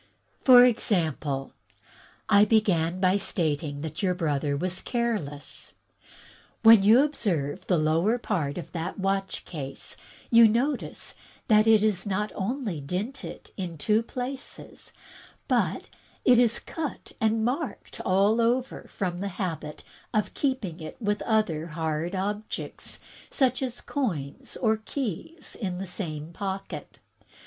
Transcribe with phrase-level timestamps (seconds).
[0.43, 1.53] For example,
[2.27, 4.81] I began by stating that your THE RATIONALE OF RATIOaNATION II9 brother was
[5.29, 5.73] careless.
[6.63, 9.97] When you observe the lower part of that watch case
[10.31, 11.13] you notice
[11.49, 14.91] that it is not only dinted in two places,
[15.47, 15.91] but
[16.25, 19.83] it is cut and marked all over from the habit
[20.15, 20.91] of keeping
[21.27, 22.99] other hard objects,
[23.29, 26.97] such as coins or keys, in the same pocket.